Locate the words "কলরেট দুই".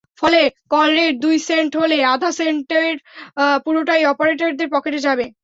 0.71-1.35